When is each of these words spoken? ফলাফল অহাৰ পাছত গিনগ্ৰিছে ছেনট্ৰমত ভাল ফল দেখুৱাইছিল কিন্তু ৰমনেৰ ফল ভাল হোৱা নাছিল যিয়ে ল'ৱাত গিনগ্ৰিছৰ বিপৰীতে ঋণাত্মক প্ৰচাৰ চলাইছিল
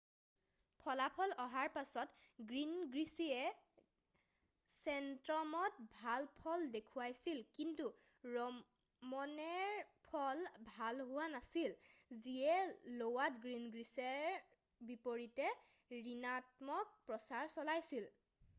ফলাফল 0.83 1.31
অহাৰ 1.41 1.67
পাছত 1.73 2.45
গিনগ্ৰিছে 2.51 3.25
ছেনট্ৰমত 4.75 5.83
ভাল 5.97 6.23
ফল 6.39 6.63
দেখুৱাইছিল 6.75 7.43
কিন্তু 7.57 7.85
ৰমনেৰ 8.37 9.75
ফল 10.07 10.41
ভাল 10.71 11.01
হোৱা 11.09 11.27
নাছিল 11.35 11.69
যিয়ে 12.23 12.55
ল'ৱাত 13.03 13.43
গিনগ্ৰিছৰ 13.43 14.41
বিপৰীতে 14.93 15.51
ঋণাত্মক 16.15 16.97
প্ৰচাৰ 17.11 17.53
চলাইছিল 17.59 18.09